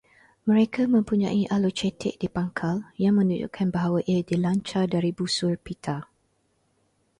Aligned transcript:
Mereka 0.49 0.81
mempunyai 0.93 1.41
alur 1.53 1.69
cetek 1.79 2.13
di 2.21 2.25
pangkal, 2.35 2.77
yang 3.03 3.13
menunjukkan 3.21 3.67
bahawa 3.75 3.99
ia 4.11 4.21
dilancar 4.29 4.85
dari 4.95 5.11
busur 5.19 5.53
pita 5.65 5.97